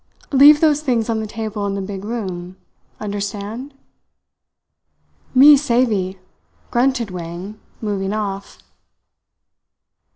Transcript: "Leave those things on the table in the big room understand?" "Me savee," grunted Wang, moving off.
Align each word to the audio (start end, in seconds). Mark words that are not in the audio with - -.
"Leave 0.31 0.61
those 0.61 0.81
things 0.81 1.11
on 1.11 1.19
the 1.19 1.27
table 1.27 1.63
in 1.67 1.75
the 1.75 1.79
big 1.79 2.03
room 2.03 2.57
understand?" 2.99 3.71
"Me 5.35 5.55
savee," 5.55 6.17
grunted 6.71 7.11
Wang, 7.11 7.59
moving 7.81 8.11
off. 8.11 8.57